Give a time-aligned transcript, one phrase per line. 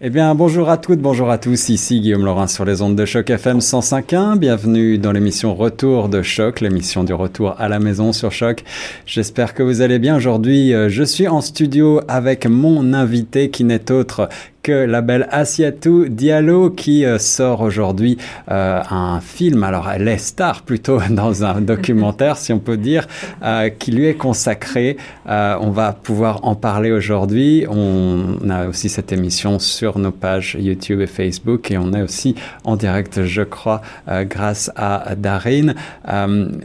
[0.00, 1.68] Eh bien, bonjour à toutes, bonjour à tous.
[1.68, 4.36] Ici Guillaume Laurin sur les ondes de Choc FM 105.1.
[4.36, 8.64] Bienvenue dans l'émission Retour de Choc, l'émission du retour à la maison sur Choc.
[9.06, 10.16] J'espère que vous allez bien.
[10.16, 14.28] Aujourd'hui, euh, je suis en studio avec mon invité qui n'est autre
[14.68, 18.18] la belle Asiatou Diallo qui euh, sort aujourd'hui
[18.50, 23.06] euh, un film, alors elle est star plutôt dans un documentaire si on peut dire,
[23.42, 24.96] euh, qui lui est consacré.
[25.26, 27.66] on va pouvoir en parler aujourd'hui.
[27.68, 32.34] On a aussi cette émission sur nos pages YouTube et Facebook et on est aussi
[32.64, 35.74] en direct, je crois, grâce à Darine.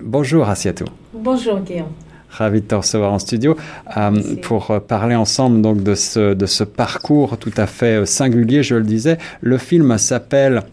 [0.04, 0.86] bonjour Asiatou.
[1.14, 2.09] Bonjour Guillaume.
[2.40, 3.58] Ravi de te recevoir en studio
[3.98, 4.12] euh,
[4.42, 8.64] pour euh, parler ensemble donc de ce, de ce parcours tout à fait euh, singulier,
[8.64, 9.18] je le disais.
[9.42, 10.64] Le film s'appelle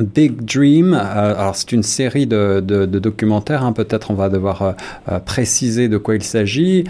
[0.00, 4.28] Big Dream, euh, alors c'est une série de, de, de documentaires, hein, peut-être on va
[4.28, 4.72] devoir euh,
[5.10, 6.84] euh, préciser de quoi il s'agit.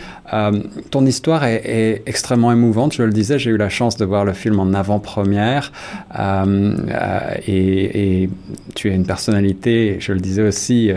[0.91, 4.25] ton histoire est, est, extrêmement émouvante, je le disais, j'ai eu la chance de voir
[4.25, 5.73] le film en avant-première
[7.47, 8.31] et, et,
[8.75, 10.91] tu es une personnalité, je le disais aussi,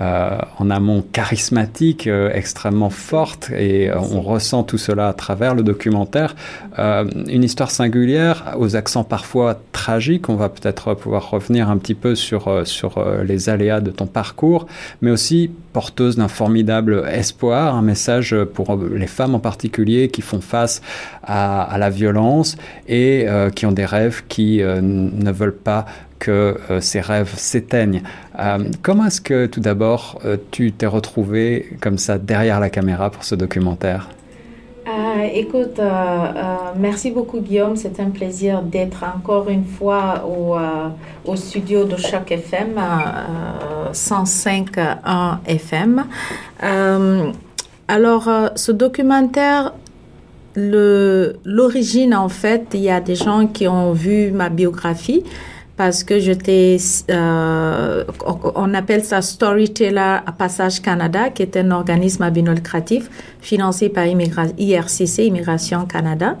[0.00, 6.34] en amont charismatique, extrêmement forte et on ressent tout cela à travers le documentaire.
[6.78, 12.14] une histoire singulière, aux accents parfois tragiques, on va peut-être pouvoir revenir un petit peu
[12.14, 14.66] sur, euh, sur euh, les aléas de ton parcours,
[15.02, 20.40] mais aussi porteuse d'un formidable espoir, un message pour les femmes en particulier qui font
[20.40, 20.82] face
[21.22, 22.56] à, la violence
[22.88, 25.86] et euh, qui ont des rêves qui ne veulent pas
[26.18, 28.02] que ces rêves s'éteignent.
[28.82, 33.36] comment est-ce que tout d'abord tu t'es retrouvé comme ça derrière la caméra pour ce
[33.36, 34.08] documentaire?
[34.08, 34.27] euh,
[35.32, 37.76] écoute, euh, euh, merci beaucoup Guillaume.
[37.76, 40.56] C'est un plaisir d'être encore une fois au,
[41.24, 42.80] au studio de Choc FM
[43.92, 46.04] 105.1 FM.
[47.88, 49.72] alors, ce documentaire,
[50.56, 55.22] l'origine en fait, il y a des gens qui ont vu ma biographie
[55.78, 56.76] parce que j'étais,
[57.08, 58.02] euh,
[58.56, 63.08] on appelle ça Storyteller à Passage Canada, qui est un organisme à lucratif
[63.40, 66.36] financé par IRCC, Immigration Canada.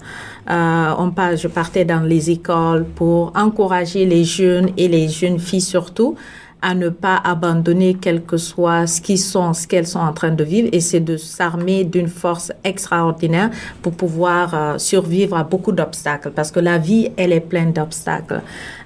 [0.50, 5.60] Euh, on je partais dans les écoles pour encourager les jeunes et les jeunes filles
[5.60, 6.16] surtout
[6.60, 10.30] à ne pas abandonner quel que soit ce qu'ils sont, ce qu'elles sont en train
[10.30, 15.72] de vivre, et c'est de s'armer d'une force extraordinaire pour pouvoir euh, survivre à beaucoup
[15.72, 18.42] d'obstacles, parce que la vie, elle est pleine d'obstacles,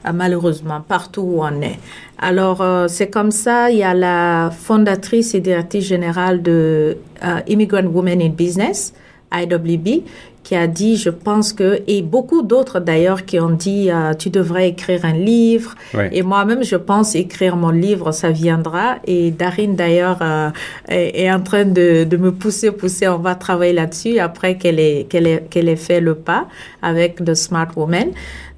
[0.07, 1.79] euh, malheureusement, partout où on est.
[2.19, 6.99] Alors, euh, c'est comme ça, il y a la fondatrice et directrice générale de
[7.47, 8.93] Immigrant Women in Business,
[9.33, 10.03] IWB,
[10.43, 14.29] qui a dit, je pense que, et beaucoup d'autres d'ailleurs qui ont dit, euh, tu
[14.29, 15.75] devrais écrire un livre.
[16.11, 18.97] Et moi-même, je pense écrire mon livre, ça viendra.
[19.07, 20.51] Et Darine d'ailleurs euh,
[20.89, 23.07] est, en train de, de, me pousser, pousser.
[23.09, 26.49] On va travailler là-dessus après qu'elle ait, qu'elle ait, qu'elle ait fait le pas
[26.83, 28.09] avec The Smart Woman.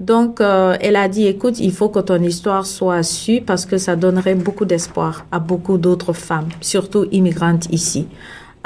[0.00, 3.78] Donc, euh, elle a dit, écoute, il faut que ton histoire soit su parce que
[3.78, 8.06] ça donnerait beaucoup d'espoir à beaucoup d'autres femmes, surtout immigrantes ici.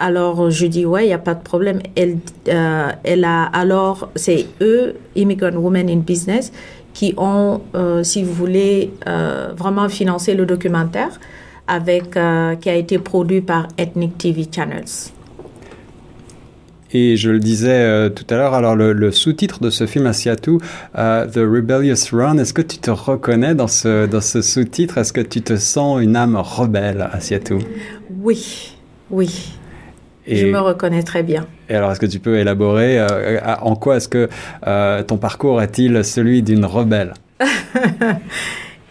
[0.00, 1.80] Alors, je dis, ouais, il n'y a pas de problème.
[1.96, 6.52] Elle, euh, elle a, alors, c'est eux, Immigrant Women in Business,
[6.94, 11.18] qui ont, euh, si vous voulez, euh, vraiment financé le documentaire
[11.66, 15.10] avec, qui a été produit par Ethnic TV Channels.
[16.94, 20.60] Et je le disais tout à l'heure, alors le, sous-titre de ce film Asiatou,
[20.94, 24.96] The Rebellious Run, est-ce que tu te reconnais dans ce, dans ce sous-titre?
[24.96, 27.58] Est-ce que tu te sens une âme rebelle, Asiatou
[28.22, 28.72] Oui,
[29.10, 29.57] oui.
[30.36, 31.46] Je me reconnais très bien.
[31.68, 34.28] Et alors, est-ce que tu peux élaborer euh, en quoi est-ce que
[34.66, 37.14] euh, ton parcours est-il celui d'une rebelle?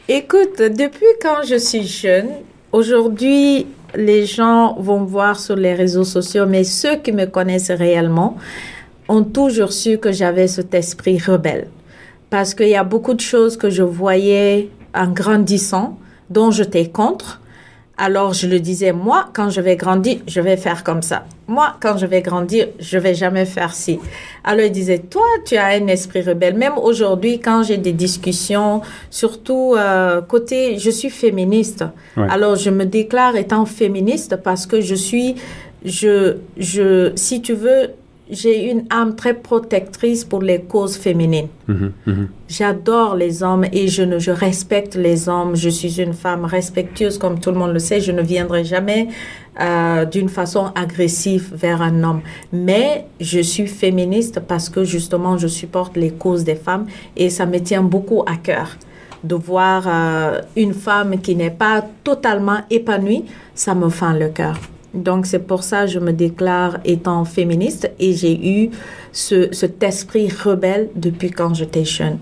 [0.09, 2.30] Écoute, depuis quand je suis jeune,
[2.72, 8.38] aujourd'hui, les gens vont voir sur les réseaux sociaux, mais ceux qui me connaissent réellement
[9.09, 11.68] ont toujours su que j'avais cet esprit rebelle.
[12.30, 15.98] Parce qu'il y a beaucoup de choses que je voyais en grandissant,
[16.30, 17.42] dont j'étais contre,
[17.97, 21.25] alors je le disais, moi, quand je vais grandir, je vais faire comme ça.
[21.47, 24.00] Moi, quand je vais grandir, je vais jamais faire ci.
[24.44, 26.56] Alors il disait, toi, tu as un esprit rebelle.
[26.56, 31.86] Même aujourd'hui, quand j'ai des discussions, surtout euh, côté, je suis féministe.
[32.30, 35.36] Alors je me déclare étant féministe parce que je suis,
[35.83, 37.92] je, je, si tu veux,
[38.29, 41.47] j'ai une âme très protectrice pour les causes féminines.
[41.68, 42.27] Mhm, mhm.
[42.47, 45.56] J'adore les hommes et je, ne, je respecte les hommes.
[45.56, 48.01] Je suis une femme respectueuse, comme tout le monde le sait.
[48.01, 49.07] Je ne viendrai jamais
[49.59, 52.21] euh, d'une façon agressive vers un homme.
[52.51, 56.85] Mais je suis féministe parce que justement, je supporte les causes des femmes
[57.15, 58.77] et ça me tient beaucoup à cœur
[59.24, 63.25] de voir euh, une femme qui n'est pas totalement épanouie.
[63.56, 64.57] Ça me fend le cœur.
[64.98, 68.70] Donc c'est pour ça que je me déclare étant féministe et j'ai eu
[69.12, 72.18] ce, cet esprit rebelle depuis quand j'étais jeune.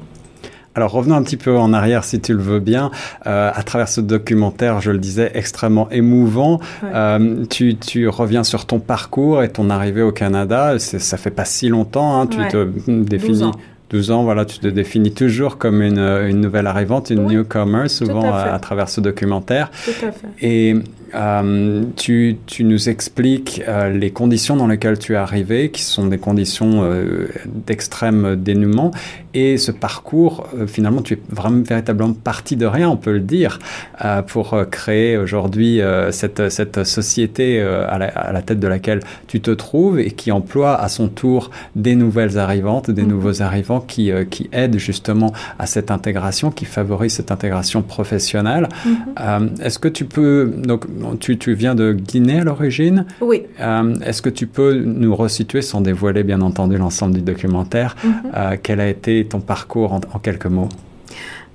[0.75, 2.91] Alors revenons un petit peu en arrière si tu le veux bien.
[3.27, 8.65] Euh, à travers ce documentaire, je le disais, extrêmement émouvant, euh, tu, tu, reviens sur
[8.65, 10.77] ton parcours et ton arrivée au Canada.
[10.77, 13.39] Ça fait pas si longtemps, hein, tu te définis.
[13.39, 13.51] 12 ans,
[13.91, 18.59] voilà, tu te définis toujours comme une, une nouvelle arrivante, une newcomer, souvent à, à,
[18.59, 19.71] travers ce documentaire.
[19.85, 20.27] Tout à fait.
[20.41, 20.75] Et
[21.13, 26.07] euh, tu, tu, nous expliques euh, les conditions dans lesquelles tu es arrivé, qui sont
[26.07, 28.91] des conditions euh, d'extrême dénouement,
[29.33, 33.19] et ce parcours, euh, finalement, tu es vraiment véritablement parti de rien, on peut le
[33.19, 33.59] dire,
[34.03, 35.81] euh, pour créer aujourd'hui
[36.11, 40.31] cette, cette société à la, à, la, tête de laquelle tu te trouves et qui
[40.31, 43.07] emploie à son tour des nouvelles arrivantes, des mmh.
[43.07, 48.67] nouveaux arrivants qui, qui aident justement à cette intégration, qui favorisent cette intégration professionnelle.
[48.85, 49.61] Mmh.
[49.61, 50.85] Est-ce que tu peux donc
[51.19, 53.05] tu, tu, viens de Guinée à l'origine.
[53.21, 53.43] Oui.
[53.59, 58.07] Euh, Est-ce que tu peux nous resituer, sans dévoiler bien entendu l'ensemble du documentaire, mm
[58.09, 58.13] -hmm.
[58.35, 60.69] euh, quel a été ton parcours en, en quelques mots?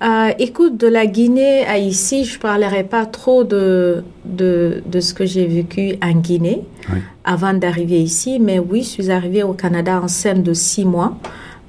[0.02, 5.00] Euh, écoute, de la Guinée à ici, je ne parlerai pas trop de, de, de
[5.00, 7.00] ce que j'ai vécu en Guinée oui.
[7.34, 11.12] avant d'arriver ici, mais oui, je suis arrivée au Canada enceinte de six mois,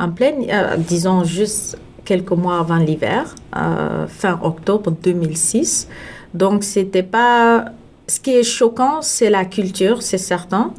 [0.01, 5.87] en pleine, euh, disons juste quelques mois avant l'hiver, euh, fin octobre 2006.
[6.33, 7.65] Donc, c'était pas.
[8.07, 10.73] Ce qui est choquant, c'est la culture, c'est certain,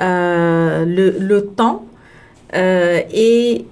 [0.00, 1.84] euh, le, le, temps
[2.54, 3.64] et,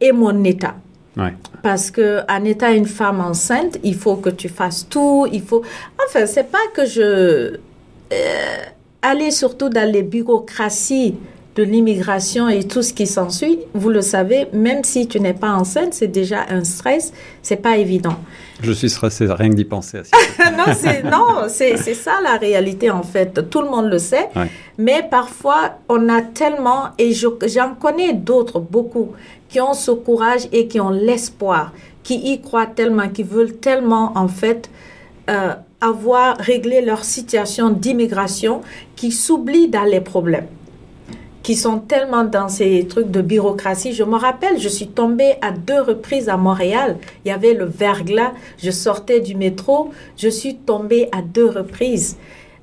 [0.00, 0.74] et mon état.
[1.16, 1.34] Ouais.
[1.62, 5.26] Parce que en étant une femme enceinte, il faut que tu fasses tout.
[5.32, 5.62] Il faut.
[6.06, 7.56] Enfin, c'est pas que je
[8.12, 8.56] euh,
[9.02, 11.16] aller surtout dans les bureaucraties
[11.58, 15.50] de l'immigration et tout ce qui s'ensuit, vous le savez, même si tu n'es pas
[15.50, 17.12] enceinte, c'est déjà un stress,
[17.42, 18.14] c'est pas évident.
[18.62, 20.02] Je suis stressée, rien que d'y penser.
[20.56, 23.50] non, c'est non, c'est ça la réalité en fait.
[23.50, 24.48] Tout le monde le sait, ouais.
[24.78, 29.08] mais parfois on a tellement et j'en connais d'autres beaucoup
[29.48, 31.72] qui ont ce courage et qui ont l'espoir,
[32.04, 34.70] qui y croient tellement, qui veulent tellement en fait.
[35.28, 38.62] Euh, avoir réglé leur situation d'immigration
[38.96, 40.48] qui s'oublient dans les problèmes
[41.42, 43.92] qui sont tellement dans ces trucs de bureaucratie.
[43.92, 46.96] Je me rappelle, je suis tombée à deux reprises à Montréal.
[47.24, 48.32] Il y avait le verglas.
[48.58, 49.90] Je sortais du métro.
[50.16, 52.16] Je suis tombée à deux reprises.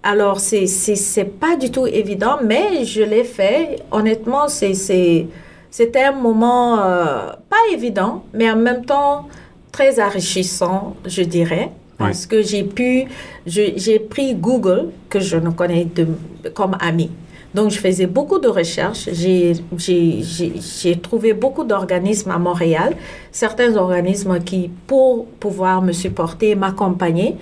[0.04, 3.78] Alors, c'est, c'est, pas du tout évident, mais je l'ai fait.
[3.92, 4.76] Honnêtement, c'est,
[5.72, 9.28] c'était un moment euh, pas évident, mais en même temps
[9.72, 11.72] très enrichissant, je dirais.
[11.98, 12.28] Parce oui.
[12.30, 13.06] que j'ai pu,
[13.46, 16.08] j'ai pris Google, que je ne connais de,
[16.54, 17.10] comme ami.
[17.54, 19.08] Donc, je faisais beaucoup de recherches.
[19.14, 22.96] J'ai trouvé beaucoup d'organismes à Montréal,
[23.32, 27.38] certains organismes qui, pour pouvoir me supporter, m'accompagner.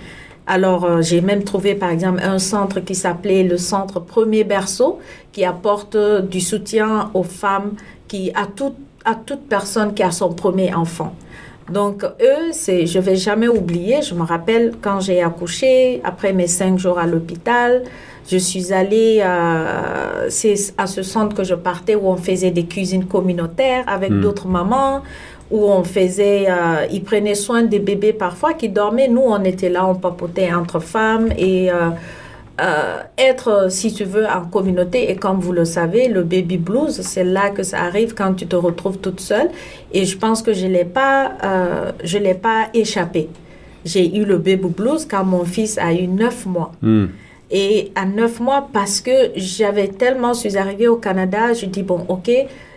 [0.46, 5.00] Alors, euh, j'ai même trouvé, par exemple, un centre qui s'appelait le Centre Premier Berceau,
[5.32, 5.98] qui apporte
[6.30, 7.72] du soutien aux femmes,
[8.08, 8.76] qui, à, tout,
[9.06, 11.16] à toute personne qui a son premier enfant.
[11.74, 14.02] Donc, eux, c'est, je vais jamais oublier.
[14.02, 17.84] Je me rappelle quand j'ai accouché, après mes cinq jours à l'hôpital,
[18.31, 22.66] je suis allée, euh, c'est à ce centre que je partais où on faisait des
[22.66, 24.22] cuisines communautaires avec mmh.
[24.22, 25.02] d'autres mamans,
[25.52, 29.08] où on faisait, euh, ils prenaient soin des bébés parfois qui dormaient.
[29.08, 31.90] Nous, on était là, on papotait entre femmes et euh,
[32.63, 35.12] euh, être, si tu veux, en communauté.
[35.12, 38.48] Et comme vous le savez, le baby blues, c'est là que ça arrive quand tu
[38.48, 39.50] te retrouves toute seule.
[39.92, 43.27] Et je pense que je l'ai pas, euh, je l'ai pas échappé.
[43.84, 46.72] J'ai eu le baby blues quand mon fils a eu neuf mois.
[46.82, 47.08] Mm.
[47.51, 51.84] Et à neuf mois, parce que j'avais tellement, je suis arrivée au Canada, je dis,
[51.84, 52.32] bon, ok,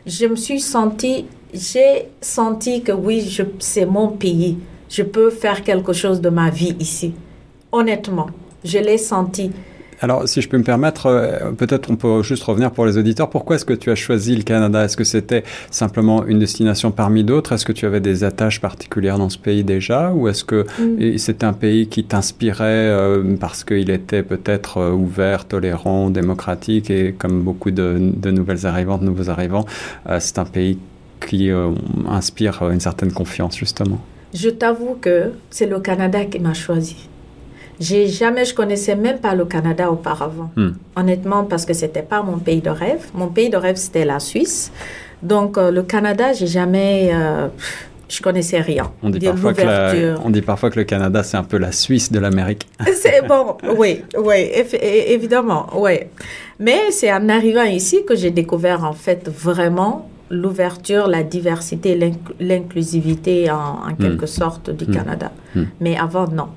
[0.04, 4.58] je me suis sentie, j'ai senti que oui, c'est mon pays.
[4.88, 7.14] Je peux faire quelque chose de ma vie ici.
[7.70, 8.26] Honnêtement,
[8.64, 9.52] je l'ai senti.
[10.00, 13.30] Alors, si je peux me permettre, euh, peut-être on peut juste revenir pour les auditeurs.
[13.30, 14.84] Pourquoi est-ce que tu as choisi le Canada?
[14.84, 17.52] Est-ce que c'était simplement une destination parmi d'autres?
[17.52, 20.12] Est-ce que tu avais des attaches particulières dans ce pays déjà?
[20.12, 21.18] Ou est-ce que mm.
[21.18, 27.14] c'était un pays qui t'inspirait euh, parce qu'il était peut-être euh, ouvert, tolérant, démocratique et
[27.16, 29.64] comme beaucoup de, de nouvelles arrivantes, de nouveaux arrivants,
[30.18, 30.78] c'est un pays
[31.26, 31.50] qui
[32.08, 34.00] inspire une certaine confiance justement
[34.34, 37.08] Je t'avoue que c'est le Canada qui m'a choisi.
[37.78, 40.50] J'ai jamais, je connaissais même pas le Canada auparavant.
[40.56, 40.70] Hmm.
[40.96, 43.06] Honnêtement, parce que c'était pas mon pays de rêve.
[43.14, 44.72] Mon pays de rêve, c'était la Suisse.
[45.22, 47.48] Donc, euh, le Canada, j'ai jamais, euh,
[48.08, 48.92] je connaissais rien.
[49.02, 51.72] On dit, parfois que la, on dit parfois que le Canada, c'est un peu la
[51.72, 52.66] Suisse de l'Amérique.
[52.94, 54.50] C'est bon, oui, oui,
[55.08, 56.00] évidemment, oui.
[56.58, 61.98] Mais c'est en arrivant ici que j'ai découvert, en fait, vraiment l'ouverture, la diversité,
[62.40, 64.28] l'inclusivité, en, en, quelque hmm.
[64.28, 64.94] sorte, du hmm.
[64.94, 65.32] Canada.
[65.54, 65.64] Hmm.
[65.80, 66.48] Mais avant, non.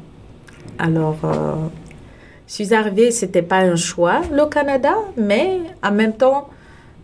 [0.80, 1.56] Alors, euh,
[2.48, 6.50] Je suis arrivée, c'était pas un choix, le Canada, mais en même temps,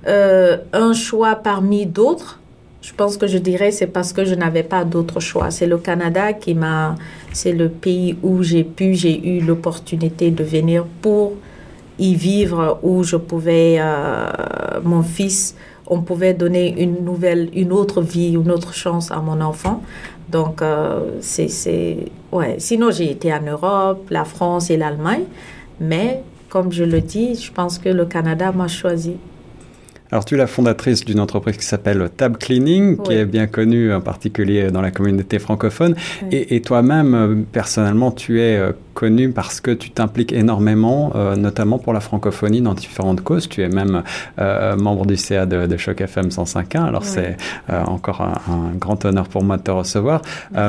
[0.08, 2.40] euh, un choix parmi d'autres.
[2.82, 5.52] Je pense que je dirais c'est parce que je n'avais pas d'autre choix.
[5.52, 6.96] C'est le Canada qui m'a,
[7.34, 11.34] c'est le pays où j'ai pu, j'ai eu l'opportunité de venir pour
[12.00, 14.28] y vivre, où je pouvais, euh,
[14.84, 15.56] mon fils,
[15.88, 19.82] on pouvait donner une nouvelle, une autre vie, une autre chance à mon enfant.
[20.36, 21.98] Donc, euh, c'est,
[22.34, 22.56] ouais.
[22.58, 25.24] Sinon, j'ai été en Europe, la France et l'Allemagne.
[25.80, 29.16] Mais, comme je le dis, je pense que le Canada m'a choisi.
[30.16, 33.94] Alors, tu es la fondatrice d'une entreprise qui s'appelle Tab Cleaning, qui est bien connue
[33.94, 35.94] en particulier dans la communauté francophone.
[36.32, 41.36] Et, et toi-même, euh, personnellement, tu es euh, connu parce que tu t'impliques énormément, euh,
[41.36, 43.48] notamment pour la francophonie dans différentes causes.
[43.48, 44.02] Tu es même
[44.40, 47.38] euh, membre du CA de, de Choc FM 105.1, alors c'est
[47.70, 50.22] euh, encore un, un, grand honneur pour moi de te recevoir.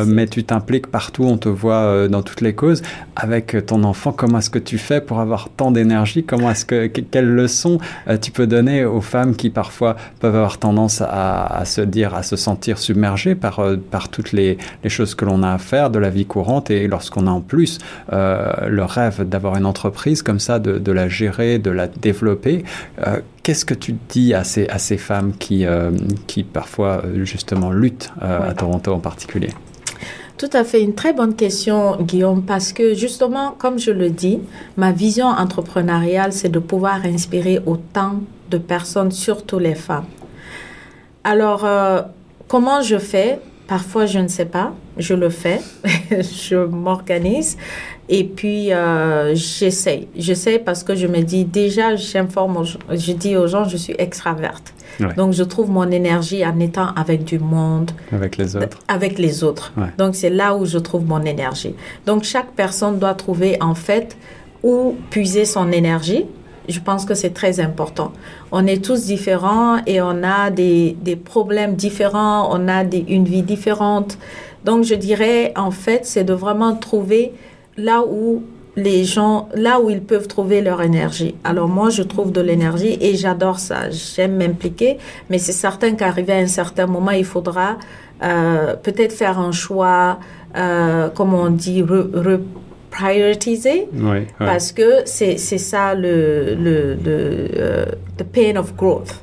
[0.05, 2.83] mais tu t'impliques partout, on te voit dans toutes les causes.
[3.15, 6.25] Avec ton enfant, comment est-ce que tu fais pour avoir tant d'énergie?
[6.25, 7.79] Comment est-ce que, quelles leçons
[8.21, 12.23] tu peux donner aux femmes qui parfois peuvent avoir tendance à, à se dire, à
[12.23, 15.99] se sentir submergées par, par toutes les, les choses que l'on a à faire de
[15.99, 17.79] la vie courante et lorsqu'on a en plus
[18.13, 22.65] euh, le rêve d'avoir une entreprise comme ça, de, de, la gérer, de la développer.
[23.07, 25.93] Euh, Qu'est-ce que tu dis à ces, à ces femmes qui, euh,
[26.27, 29.51] qui parfois justement luttent euh, à Toronto en particulier?
[30.37, 34.41] Tout à fait, une très bonne question, Guillaume, parce que justement, comme je le dis,
[34.77, 38.17] ma vision entrepreneuriale, c'est de pouvoir inspirer autant
[38.51, 40.07] de personnes, surtout les femmes.
[41.25, 42.03] Alors, euh,
[42.49, 43.41] comment je fais?
[43.67, 45.61] Parfois, je ne sais pas, je le fais,
[46.11, 47.57] je m'organise.
[48.09, 50.07] Et puis, euh, j'essaye.
[50.17, 54.73] J'essaye parce que je me dis, déjà, j'informe, je dis aux gens, je suis extraverte.
[55.01, 55.13] Ouais.
[55.15, 57.91] Donc, je trouve mon énergie en étant avec du monde.
[58.13, 58.79] Avec les autres.
[58.87, 59.73] Avec les autres.
[59.77, 59.89] Ouais.
[59.99, 61.75] Donc, c'est là où je trouve mon énergie.
[62.07, 64.17] Donc, chaque personne doit trouver, en fait,
[64.63, 66.27] où puiser son énergie.
[66.69, 68.13] Je pense que c'est très important.
[68.53, 73.25] On est tous différents et on a des, des problèmes différents, on a des, une
[73.25, 74.19] vie différente.
[74.65, 77.33] Donc, je dirais, en fait, c'est de vraiment trouver
[77.77, 78.43] là où
[78.77, 81.35] les gens, là où ils peuvent trouver leur énergie.
[81.45, 83.91] Alors moi, je trouve de l'énergie et j'adore ça.
[83.91, 84.99] J'aime m'impliquer,
[85.31, 87.79] mais c'est certain qu'arrivé à un certain moment, il faudra
[88.23, 90.19] euh, peut-être faire un choix,
[90.57, 92.39] euh, comme on dit, re, re
[93.93, 94.27] oui, oui.
[94.39, 99.21] parce que c'est ça le, le, le uh, the pain of growth.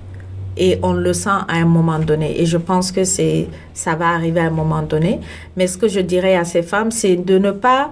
[0.56, 2.40] Et on le sent à un moment donné.
[2.40, 5.20] Et je pense que c'est ça va arriver à un moment donné.
[5.58, 7.92] Mais ce que je dirais à ces femmes, c'est de ne pas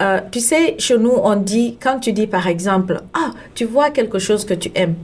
[0.00, 3.90] euh, tu sais, chez nous, on dit, quand tu dis par exemple, ah, tu vois
[3.90, 4.94] quelque chose que tu aimes,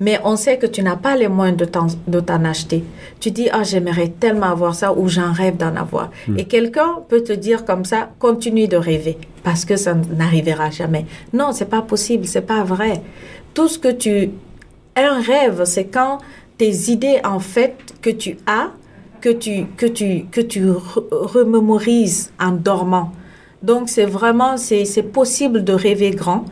[0.00, 2.82] mais on sait que tu n'as pas les moyens de t'en acheter.
[3.20, 6.10] Tu dis, ah, j'aimerais tellement avoir ça ou j'en rêve d'en avoir.
[6.26, 6.38] Mm.
[6.38, 11.04] Et quelqu'un peut te dire comme ça, continue de rêver parce que ça n'arrivera jamais.
[11.34, 13.02] Non, c'est pas possible, c'est pas vrai.
[13.52, 14.30] Tout ce que tu,
[14.96, 16.18] un rêve, c'est quand
[16.56, 18.70] tes idées, en fait, que tu as,
[19.20, 20.64] que tu, que tu, que tu
[21.10, 23.12] remémorises en dormant.
[23.62, 26.46] Donc, c'est vraiment, c'est possible de rêver grand.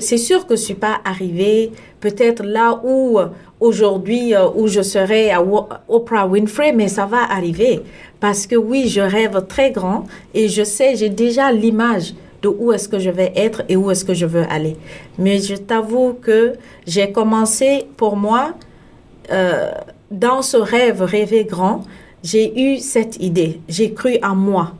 [0.00, 3.18] C'est sûr que je suis pas arrivée peut-être là où
[3.60, 5.42] aujourd'hui, où je serais à
[5.88, 7.82] Oprah Winfrey, mais ça va arriver.
[8.20, 12.72] Parce que oui, je rêve très grand et je sais, j'ai déjà l'image de où
[12.72, 14.76] est-ce que je vais être et où est-ce que je veux aller.
[15.18, 16.54] Mais je t'avoue que
[16.86, 18.54] j'ai commencé, pour moi,
[19.32, 19.70] euh,
[20.10, 21.84] dans ce rêve, rêver grand,
[22.22, 23.60] j'ai eu cette idée.
[23.68, 24.72] J'ai cru en moi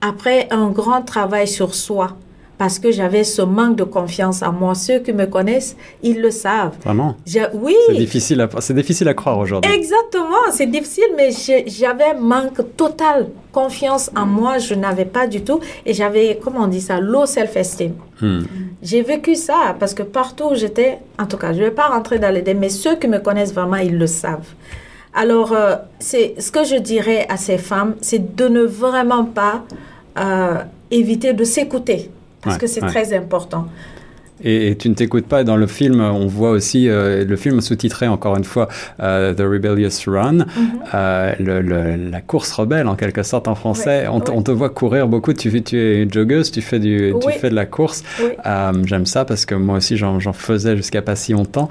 [0.00, 2.16] après un grand travail sur soi,
[2.58, 4.74] parce que j'avais ce manque de confiance en moi.
[4.74, 6.76] Ceux qui me connaissent, ils le savent.
[6.84, 7.16] Vraiment?
[7.54, 7.74] Oui.
[7.88, 9.72] C'est difficile, à, c'est difficile à croire aujourd'hui.
[9.72, 11.30] Exactement, c'est difficile, mais
[11.66, 14.58] j'avais manque total confiance en moi.
[14.58, 17.92] Je n'avais pas du tout, et j'avais, comment on dit ça, low self-esteem.
[18.20, 18.40] Hmm.
[18.82, 21.88] J'ai vécu ça parce que partout où j'étais, en tout cas, je ne vais pas
[21.88, 24.48] rentrer dans les détails, mais ceux qui me connaissent vraiment, ils le savent.
[25.12, 29.64] Alors, euh, c'est ce que je dirais à ces femmes, c'est de ne vraiment pas
[30.18, 30.58] euh,
[30.90, 32.10] éviter de s'écouter,
[32.46, 32.88] parce ouais, que c'est ouais.
[32.88, 33.66] très important.
[34.44, 35.44] Et, et, tu ne t'écoutes pas.
[35.44, 38.68] Dans le film, on voit aussi euh, le film sous-titré encore une fois
[39.02, 41.42] euh, The Rebellious Run, mm -hmm.
[41.42, 44.06] le, le, la course rebelle en quelque sorte en français.
[44.08, 45.32] On, te voit courir beaucoup.
[45.32, 47.20] Tu, tu es une joggeuse, tu fais du, oui.
[47.24, 48.04] tu fais de la course.
[48.84, 51.68] J'aime ça parce que moi aussi j'en faisais jusqu'à pas si longtemps.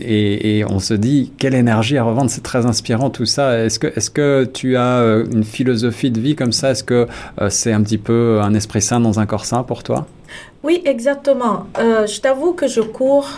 [0.00, 2.30] Et, et, on se dit quelle énergie à revendre.
[2.30, 3.44] C'est très inspirant tout ça.
[3.64, 4.94] Est-ce que, est-ce que tu as
[5.36, 6.70] une philosophie de vie comme ça?
[6.72, 7.06] Est-ce que
[7.48, 10.06] c'est un petit peu un esprit sain dans un corps sain pour toi?
[10.62, 11.66] Oui, exactement.
[11.78, 13.28] Euh, je t'avoue que je cours,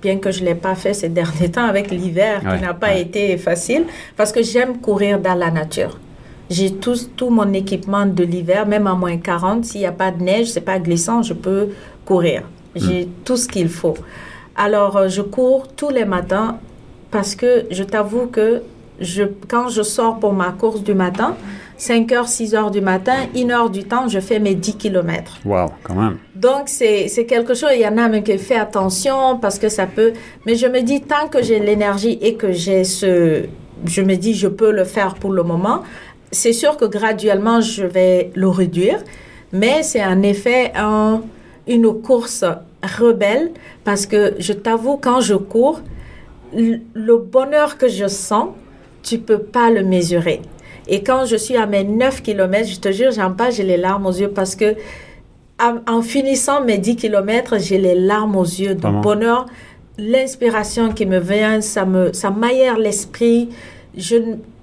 [0.00, 2.74] bien que je ne l'ai pas fait ces derniers temps avec l'hiver, ouais, qui n'a
[2.74, 3.02] pas ouais.
[3.02, 3.84] été facile,
[4.16, 5.98] parce que j'aime courir dans la nature.
[6.50, 9.64] J'ai tout, tout mon équipement de l'hiver, même à moins 40.
[9.66, 11.68] S'il n'y a pas de neige, c'est pas glissant, je peux
[12.06, 12.42] courir.
[12.74, 13.96] J'ai tout ce qu'il faut.
[14.56, 16.58] Alors, euh, je cours tous les matins
[17.10, 18.62] parce que je t'avoue que
[19.00, 21.36] je, quand je sors pour ma course du matin,
[21.78, 25.38] 5 heures, 6 heures du matin, une heure du temps, je fais mes 10 kilomètres.
[25.44, 26.18] Waouh, quand même.
[26.34, 29.86] Donc, c'est quelque chose, il y en a même qui fait attention parce que ça
[29.86, 30.12] peut.
[30.44, 33.44] Mais je me dis, tant que j'ai l'énergie et que j'ai ce.
[33.84, 35.82] Je me dis, je peux le faire pour le moment.
[36.32, 38.98] C'est sûr que graduellement, je vais le réduire.
[39.52, 41.22] Mais c'est en effet un,
[41.68, 42.44] une course
[42.82, 43.52] rebelle
[43.84, 45.80] parce que je t'avoue, quand je cours,
[46.52, 48.48] le bonheur que je sens,
[49.02, 50.42] tu peux pas le mesurer.
[50.88, 53.76] Et quand je suis à mes 9 km, je te jure, j'en pas, j'ai les
[53.76, 54.74] larmes aux yeux parce que
[55.60, 59.46] en, finissant mes 10 km, j'ai les larmes aux yeux de bonheur,
[59.98, 63.48] l'inspiration qui me vient, ça me ça m'aère l'esprit,
[63.96, 64.16] je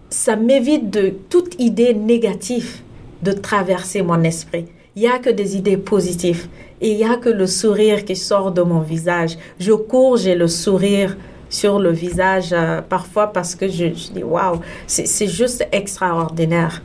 [0.09, 2.81] ça m'évite de toute idée négative
[3.21, 4.65] de traverser mon esprit.
[4.95, 6.47] Il y a que des idées positives
[6.79, 9.37] et il y a que le sourire qui sort de mon visage.
[9.59, 11.17] Je cours, j'ai le sourire
[11.55, 16.81] sur le visage euh, parfois parce que je, dis waouh, c'est juste extraordinaire.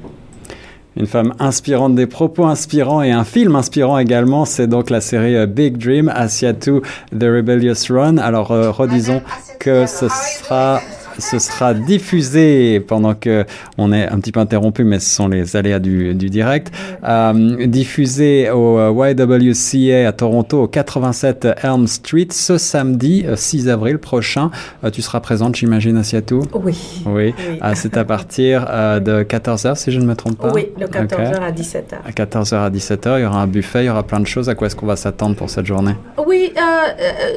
[0.96, 5.36] Une femme inspirante, des propos inspirants et un film inspirant également, c'est donc la série
[5.36, 6.80] euh, Big Dream, Asiatu,
[7.12, 8.18] The Rebellious Run.
[8.18, 9.22] Alors euh, redisons
[9.58, 10.80] que ce sera
[11.20, 13.44] ce sera diffusé pendant que
[13.78, 16.72] on est un petit peu interrompu, mais ce sont les aléas du, du direct.
[17.04, 23.72] Euh, diffusé au euh, YWCA à Toronto, au 87 Elm Street, ce samedi 6 euh,
[23.72, 24.50] avril prochain.
[24.84, 26.40] Euh, tu seras présente, j'imagine, à Seattle?
[26.54, 27.02] Oui.
[27.06, 27.34] Oui.
[27.60, 30.52] Ah, c'est à partir de 14h, si je ne me trompe pas?
[30.52, 31.94] Oui, de 14h à 17h.
[32.06, 34.48] À 14h à 17h, il y aura un buffet, il y aura plein de choses.
[34.48, 35.94] À quoi est-ce qu'on va s'attendre pour cette journée?
[36.26, 36.52] Oui,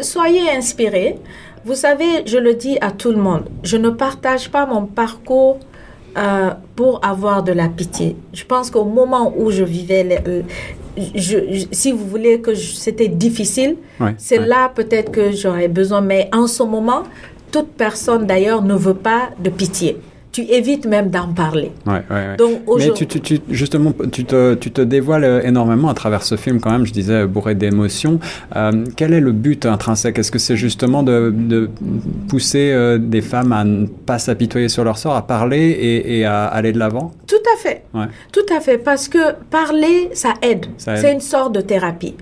[0.01, 1.17] soyez inspirés.
[1.65, 5.59] Vous savez, je le dis à tout le monde, je ne partage pas mon parcours
[6.17, 8.17] euh, pour avoir de la pitié.
[8.33, 10.21] Je pense qu'au moment où je vivais,
[11.15, 13.77] je, si vous voulez que c'était difficile,
[14.17, 16.01] c'est là peut-être que j'aurais besoin.
[16.01, 17.03] Mais en ce moment,
[17.51, 19.97] toute personne d'ailleurs ne veut pas de pitié
[20.33, 21.71] tu évites même d'en parler.
[21.85, 25.93] Ouais, ouais, Donc, Mais tu, tu, tu, justement, tu te, tu te dévoiles énormément à
[25.93, 28.19] travers ce film quand même, je disais, bourré d'émotions.
[28.55, 30.17] Euh, quel est le but intrinsèque?
[30.17, 31.69] Est-ce que c'est justement de, de
[32.27, 36.25] pousser euh, des femmes à ne pas s'apitoyer sur leur sort, à parler et, et
[36.25, 37.11] à aller de l'avant?
[37.27, 37.83] Tout à fait.
[38.31, 38.79] Tout à fait.
[38.79, 40.65] Parce que parler, ça aide.
[40.65, 40.97] aide.
[40.97, 42.15] C'est une sorte de thérapie.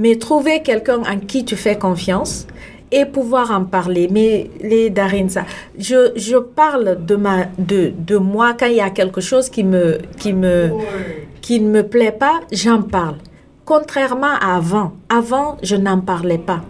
[0.00, 2.46] Mais trouver quelqu'un en qui tu fais confiance
[2.92, 4.08] et pouvoir en parler.
[4.10, 5.44] Mais les Darinsa,
[5.78, 9.64] je, je parle de ma de, de moi quand il y a quelque chose qui
[9.64, 10.70] me qui me
[11.40, 13.16] qui ne me plaît pas, j'en parle.
[13.64, 16.60] Contrairement à avant, avant je n'en parlais pas.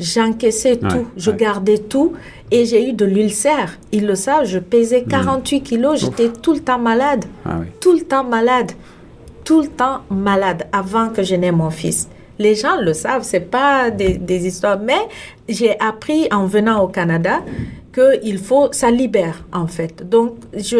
[0.00, 2.14] J'encaissais tout, je gardais tout
[2.50, 3.78] et j'ai eu de l'ulcère.
[3.92, 5.62] Ils le savent, je pesais 48 hmm.
[5.62, 7.24] kilos, j'étais tout le temps malade.
[7.44, 8.72] Ah tout le temps malade.
[9.44, 12.08] Tout le temps malade avant que je n'aie mon fils.
[12.38, 14.78] Les gens le savent, c'est pas des, histoires.
[14.78, 15.08] Mais
[15.48, 17.40] j'ai appris en venant au Canada
[17.92, 20.08] que il faut, ça libère en fait.
[20.08, 20.36] Donc,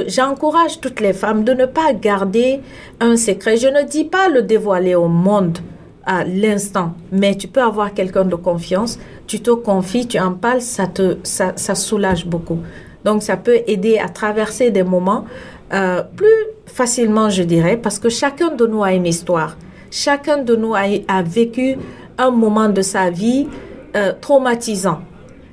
[0.08, 2.60] j'encourage toutes les femmes de ne pas garder
[3.00, 3.56] un secret.
[3.56, 5.58] Je ne dis pas le dévoiler au monde
[6.06, 10.60] à l'instant, mais tu peux avoir quelqu'un de confiance, tu te confies, tu en parles,
[10.60, 12.58] ça te, ça, ça soulage beaucoup.
[13.04, 15.24] Donc, ça peut aider à traverser des moments
[15.72, 16.26] euh, plus
[16.66, 19.56] facilement, je dirais, parce que chacun de nous a une histoire.
[19.96, 21.76] Chacun de nous a, vécu
[22.18, 23.46] un moment de sa vie
[23.94, 24.98] euh, traumatisant.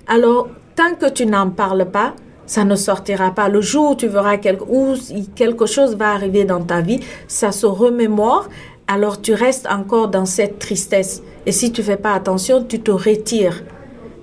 [0.08, 2.16] Alors, tant que tu n'en parles pas,
[2.48, 3.50] ça ne sortira pas.
[3.50, 4.66] Le jour où tu verras quelque,
[5.36, 8.50] quelque chose va arriver dans ta vie, ça se remémore,
[8.88, 11.22] alors tu restes encore dans cette tristesse.
[11.46, 13.62] Et si tu fais pas attention, tu te retires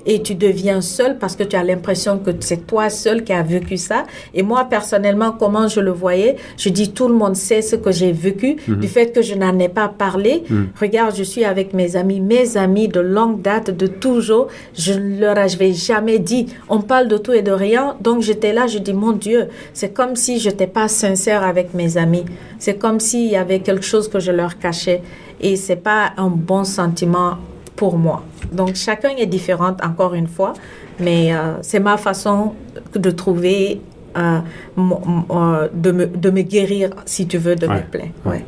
[0.09, 3.43] et tu deviens seul parce que tu as l'impression que c'est toi seul qui as
[3.43, 4.05] vécu ça.
[4.33, 7.93] Et moi, personnellement, comment je le voyais, je dis tout le monde sait ce que
[7.93, 8.81] j'ai vécu, mhm.
[8.81, 10.45] du fait que je n'en ai pas parlé.
[10.49, 10.69] Mhm.
[10.81, 14.49] Regarde, je suis avec mes amis, mes amis de longue date, de toujours.
[14.75, 17.95] Je leur je vais jamais dit, on parle de tout et de rien.
[18.01, 21.75] Donc j'étais là, je dis, mon Dieu, c'est comme si je n'étais pas sincère avec
[21.75, 22.25] mes amis.
[22.59, 25.03] C'est comme s'il y avait quelque chose que je leur cachais.
[25.43, 27.37] Et c'est pas un bon sentiment
[27.79, 28.23] pour moi.
[28.53, 30.53] Donc chacun est différent, encore une fois,
[30.99, 32.55] mais euh, c'est ma façon
[32.95, 33.81] de trouver,
[34.17, 34.41] euh,
[34.77, 38.13] euh, de, me, de, me, guérir, si tu veux, de mes plaies.
[38.27, 38.45] Ouais.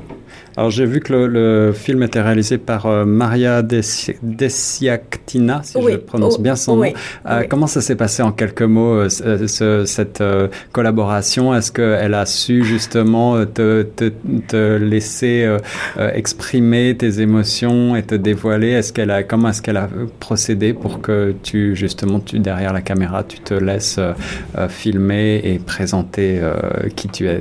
[0.60, 6.38] Alors j'ai vu que le, film était réalisé par euh, Maria Desiactina, si je prononce
[6.38, 6.92] bien son nom.
[7.24, 10.22] Euh, comment ça s'est passé en quelques mots, euh, cette
[10.72, 11.54] collaboration?
[11.54, 15.48] Est-ce qu'elle a su justement te, te, laisser
[15.96, 18.72] exprimer tes émotions et te dévoiler?
[18.72, 22.82] Est-ce qu'elle a, comment est-ce qu'elle a procédé pour que tu, justement, tu, derrière la
[22.82, 23.98] caméra, tu te laisses
[24.68, 26.38] filmer et présenter
[26.96, 27.40] qui tu es?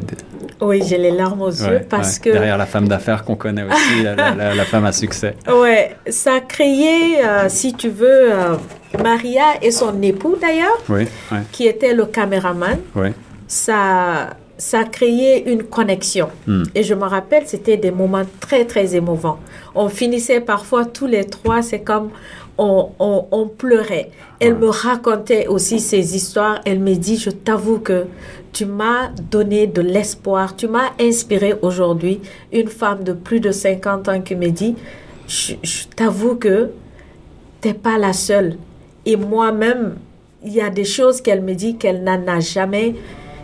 [0.61, 2.29] Oui, j'ai les larmes aux yeux parce que...
[2.29, 5.35] Derrière la femme d'affaires qu'on connaît aussi, la, femme à succès.
[5.47, 8.55] Ouais, ça a créé, euh, si tu veux, euh,
[9.01, 11.07] Maria et son époux d'ailleurs, oui,
[11.51, 12.77] qui était le caméraman.
[12.95, 13.09] Oui.
[13.47, 16.29] Ça, ça a créé une connexion.
[16.45, 16.63] Hmm.
[16.75, 19.39] Et je me rappelle, c'était des moments très, très émouvants.
[19.73, 22.09] On finissait parfois tous les trois, c'est comme
[22.59, 24.11] on, on, pleurait.
[24.39, 26.61] Elle me racontait aussi ses histoires.
[26.65, 28.05] Elle me dit, je t'avoue que
[28.51, 32.19] tu m'as donné de l'espoir, tu m'as inspiré aujourd'hui.
[32.51, 34.75] Une femme de plus de 50 ans qui me dit,
[35.27, 35.53] je,
[35.95, 36.71] t'avoue que
[37.61, 38.57] tu n'es pas la seule.
[39.05, 39.95] Et moi-même,
[40.43, 42.95] il y a des choses qu'elle me dit qu'elle n'en a jamais.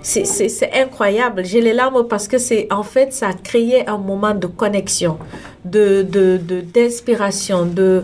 [0.01, 1.43] C'est incroyable.
[1.45, 5.17] J'ai les larmes parce que c'est en fait, ça a créé un moment de connexion,
[5.63, 8.04] de d'inspiration, de,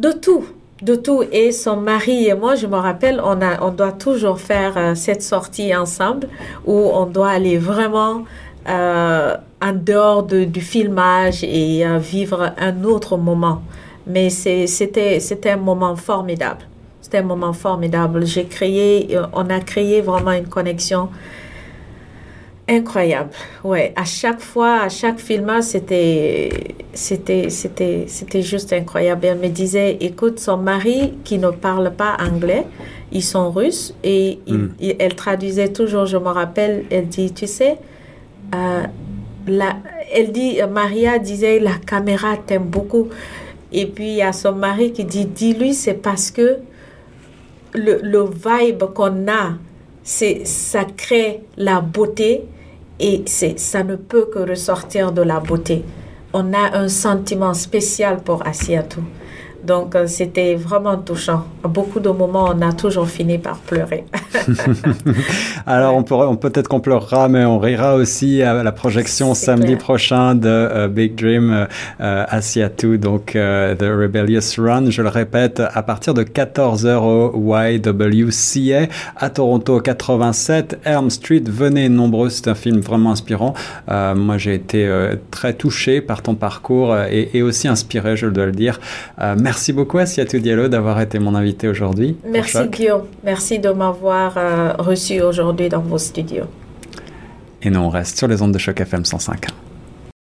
[0.00, 0.44] de, tout
[0.82, 1.22] de tout.
[1.30, 4.94] Et son mari et moi, je me rappelle, on, a, on doit toujours faire euh,
[4.94, 6.28] cette sortie ensemble
[6.66, 8.24] où on doit aller vraiment
[8.68, 13.62] euh, en dehors du filmage et euh, vivre un autre moment.
[14.06, 16.62] Mais c'était un moment formidable.
[17.02, 18.24] C'était un moment formidable.
[18.26, 21.08] J'ai créé, on a créé vraiment une connexion
[22.70, 23.30] incroyable.
[23.64, 26.48] Ouais, à chaque fois, à chaque film, c'était,
[26.94, 29.26] c'était, c'était, c'était juste incroyable.
[29.26, 32.66] Elle me disait, écoute, son mari qui ne parle pas anglais,
[33.12, 34.68] ils sont russes et hmm.
[34.98, 36.06] elle traduisait toujours.
[36.06, 37.78] Je me rappelle, elle dit, tu sais,
[38.54, 38.82] euh,
[39.48, 39.76] la,
[40.12, 43.08] elle dit, Maria disait, la caméra t'aime beaucoup.
[43.72, 46.58] Et puis il y a son mari qui dit, dis-lui, c'est parce que
[47.72, 49.54] le, le vibe qu'on a,
[50.02, 52.44] c'est ça crée la beauté
[53.00, 55.82] et ça ne peut que ressortir de la beauté.
[56.32, 59.02] On a un sentiment spécial pour Asiatou.
[59.64, 61.44] Donc, euh, c'était vraiment touchant.
[61.62, 64.06] À beaucoup de moments, on a toujours fini par pleurer.
[65.66, 69.76] Alors, on pourrait, on peut-être qu'on pleurera, mais on rira aussi à la projection samedi
[69.76, 71.66] prochain de euh, Big Dream euh,
[72.00, 74.90] euh Asiatou, donc The Rebellious Run.
[74.90, 76.96] Je le répète, à partir de 14h
[77.34, 81.42] au YWCA à Toronto 87, Elm Street.
[81.46, 83.54] Venez nombreux, c'est un film vraiment inspirant.
[83.88, 84.88] moi, j'ai été
[85.30, 88.80] très touché par ton parcours et, et, aussi inspiré, je dois le dire.
[89.18, 92.16] Merci beaucoup, Asiatou Diallo, d'avoir été mon invité aujourd'hui.
[92.26, 93.04] Merci, Guillaume.
[93.24, 96.46] Merci de m'avoir euh, reçu aujourd'hui dans vos studios.
[97.62, 99.69] Et nous, on reste sur les ondes de Choc FM 105.1.